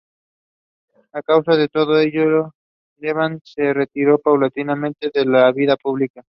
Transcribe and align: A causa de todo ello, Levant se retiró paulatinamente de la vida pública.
A 1.13 1.21
causa 1.21 1.55
de 1.55 1.67
todo 1.67 1.99
ello, 1.99 2.55
Levant 2.97 3.39
se 3.43 3.71
retiró 3.71 4.17
paulatinamente 4.17 5.11
de 5.13 5.25
la 5.25 5.51
vida 5.51 5.75
pública. 5.77 6.19